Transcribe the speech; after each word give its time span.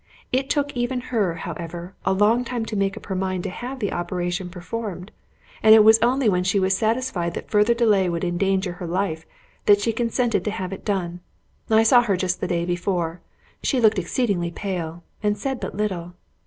It 0.31 0.49
took 0.49 0.75
even 0.75 0.99
her, 1.13 1.35
however, 1.35 1.93
a 2.03 2.11
long 2.11 2.43
time 2.43 2.65
to 2.65 2.75
make 2.75 2.97
up 2.97 3.05
her 3.05 3.13
mind 3.15 3.43
to 3.43 3.51
have 3.51 3.77
the 3.77 3.91
operation 3.93 4.49
performed; 4.49 5.11
and 5.61 5.75
it 5.75 5.83
was 5.83 5.99
only 6.01 6.27
when 6.27 6.43
she 6.43 6.59
was 6.59 6.75
satisfied 6.75 7.35
that 7.35 7.51
further 7.51 7.75
delay 7.75 8.09
would 8.09 8.23
endanger 8.23 8.71
her 8.73 8.87
life, 8.87 9.27
that 9.67 9.79
she 9.79 9.93
consented 9.93 10.43
to 10.45 10.49
have 10.57 10.73
it 10.73 10.83
done. 10.83 11.19
I 11.69 11.83
saw 11.83 12.01
her 12.01 12.17
just 12.17 12.41
the 12.41 12.47
day 12.47 12.65
before; 12.65 13.21
she 13.61 13.79
looked 13.79 13.99
exceedingly 13.99 14.49
pale, 14.49 15.03
and 15.21 15.37
said 15.37 15.59
but 15.59 15.77
little. 15.77 16.15